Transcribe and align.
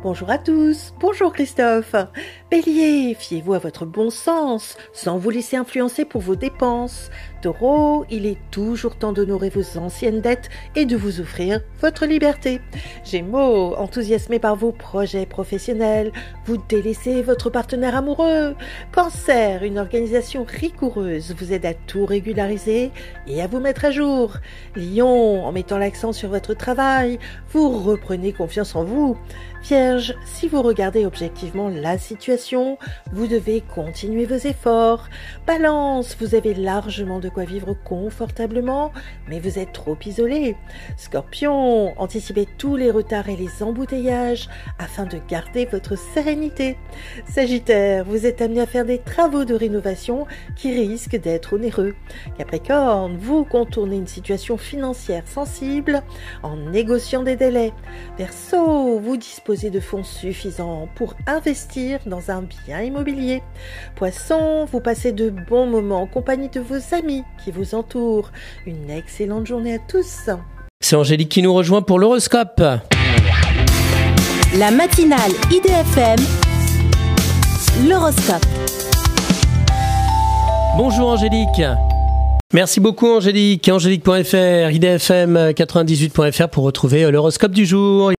Bonjour 0.00 0.30
à 0.30 0.38
tous, 0.38 0.94
bonjour 1.00 1.32
Christophe. 1.32 1.96
Bélier, 2.52 3.16
fiez-vous 3.18 3.54
à 3.54 3.58
votre 3.58 3.84
bon 3.84 4.10
sens, 4.10 4.76
sans 4.92 5.18
vous 5.18 5.30
laisser 5.30 5.56
influencer 5.56 6.04
pour 6.04 6.20
vos 6.20 6.36
dépenses. 6.36 7.10
Taureau, 7.42 8.04
il 8.08 8.24
est 8.24 8.38
toujours 8.52 8.96
temps 8.96 9.12
d'honorer 9.12 9.50
vos 9.50 9.76
anciennes 9.76 10.20
dettes 10.20 10.50
et 10.76 10.84
de 10.86 10.96
vous 10.96 11.20
offrir 11.20 11.62
votre 11.80 12.06
liberté. 12.06 12.60
Gémeaux, 13.04 13.74
enthousiasmé 13.74 14.38
par 14.38 14.54
vos 14.54 14.70
projets 14.70 15.26
professionnels, 15.26 16.12
vous 16.46 16.58
délaissez 16.68 17.20
votre 17.22 17.50
partenaire 17.50 17.96
amoureux. 17.96 18.54
Cancer, 18.92 19.64
une 19.64 19.78
organisation 19.78 20.46
rigoureuse 20.48 21.34
vous 21.36 21.52
aide 21.52 21.66
à 21.66 21.74
tout 21.74 22.06
régulariser 22.06 22.92
et 23.26 23.42
à 23.42 23.48
vous 23.48 23.58
mettre 23.58 23.84
à 23.84 23.90
jour. 23.90 24.34
Lion, 24.76 25.44
en 25.44 25.50
mettant 25.50 25.78
l'accent 25.78 26.12
sur 26.12 26.28
votre 26.28 26.54
travail, 26.54 27.18
vous 27.50 27.68
reprenez 27.68 28.32
confiance 28.32 28.76
en 28.76 28.84
vous. 28.84 29.16
Si 30.24 30.48
vous 30.48 30.60
regardez 30.60 31.06
objectivement 31.06 31.68
la 31.68 31.98
situation, 31.98 32.78
vous 33.12 33.26
devez 33.26 33.62
continuer 33.62 34.26
vos 34.26 34.36
efforts. 34.36 35.08
Balance, 35.46 36.16
vous 36.20 36.34
avez 36.34 36.52
largement 36.52 37.20
de 37.20 37.28
quoi 37.28 37.44
vivre 37.44 37.74
confortablement, 37.84 38.92
mais 39.28 39.40
vous 39.40 39.58
êtes 39.58 39.72
trop 39.72 39.96
isolé. 40.04 40.56
Scorpion, 40.96 41.98
anticipez 41.98 42.46
tous 42.58 42.76
les 42.76 42.90
retards 42.90 43.28
et 43.28 43.36
les 43.36 43.62
embouteillages 43.62 44.48
afin 44.78 45.06
de 45.06 45.18
garder 45.26 45.64
votre 45.64 45.96
sérénité. 45.96 46.76
Sagittaire, 47.26 48.04
vous 48.04 48.26
êtes 48.26 48.42
amené 48.42 48.60
à 48.60 48.66
faire 48.66 48.84
des 48.84 48.98
travaux 48.98 49.44
de 49.44 49.54
rénovation 49.54 50.26
qui 50.54 50.72
risquent 50.72 51.20
d'être 51.20 51.54
onéreux. 51.54 51.94
Capricorne, 52.36 53.16
vous 53.16 53.44
contournez 53.44 53.96
une 53.96 54.06
situation 54.06 54.56
financière 54.58 55.26
sensible 55.26 56.02
en 56.42 56.56
négociant 56.56 57.22
des 57.22 57.36
délais. 57.36 57.72
Verseau, 58.18 58.98
vous 58.98 59.16
disposez 59.16 59.70
de 59.78 59.80
fonds 59.80 60.02
suffisants 60.02 60.88
pour 60.96 61.14
investir 61.28 62.00
dans 62.04 62.32
un 62.32 62.42
bien 62.66 62.82
immobilier. 62.82 63.42
Poisson, 63.94 64.64
vous 64.64 64.80
passez 64.80 65.12
de 65.12 65.30
bons 65.30 65.66
moments 65.66 66.02
en 66.02 66.06
compagnie 66.08 66.48
de 66.48 66.58
vos 66.58 66.94
amis 66.96 67.22
qui 67.44 67.52
vous 67.52 67.76
entourent. 67.76 68.32
Une 68.66 68.90
excellente 68.90 69.46
journée 69.46 69.74
à 69.74 69.78
tous. 69.78 70.30
C'est 70.80 70.96
Angélique 70.96 71.28
qui 71.28 71.42
nous 71.42 71.54
rejoint 71.54 71.82
pour 71.82 72.00
l'horoscope. 72.00 72.60
La 74.56 74.70
matinale 74.72 75.30
IDFM, 75.52 76.18
l'horoscope. 77.88 78.46
Bonjour 80.76 81.10
Angélique. 81.10 81.62
Merci 82.54 82.80
beaucoup 82.80 83.08
Angélique. 83.08 83.68
Angélique.fr, 83.68 84.72
idfm98.fr 84.72 86.48
pour 86.48 86.64
retrouver 86.64 87.10
l'horoscope 87.10 87.52
du 87.52 87.66
jour. 87.66 88.10